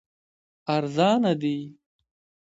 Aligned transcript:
ارزانه 0.75 1.31
دي. 1.41 1.57